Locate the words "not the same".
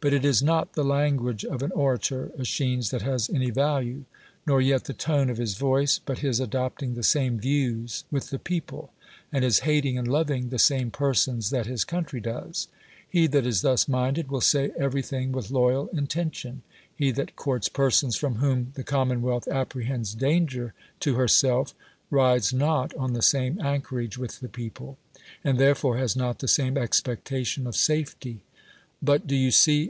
26.14-26.78